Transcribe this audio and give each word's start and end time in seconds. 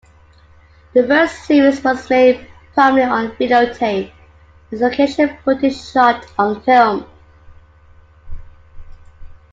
The 0.95 1.05
first 1.05 1.43
series 1.45 1.83
was 1.83 2.09
made 2.09 2.47
primarily 2.73 3.03
on 3.03 3.35
videotape, 3.35 4.11
with 4.71 4.81
location 4.81 5.37
footage 5.43 5.77
shot 5.79 6.25
on 6.39 6.59
film. 6.63 7.05